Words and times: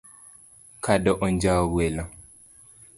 Kado 0.85 1.11
onjwawo 1.25 1.65
welo 1.75 2.03